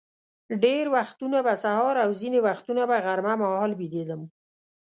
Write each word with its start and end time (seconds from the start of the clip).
ډېر 0.63 0.85
وختونه 0.95 1.37
به 1.45 1.53
سهار 1.63 1.95
او 2.03 2.09
ځینې 2.19 2.39
وختونه 2.47 2.83
به 2.89 2.97
غرمه 3.05 3.33
مهال 3.41 3.71
بېدېدم. 3.79 4.21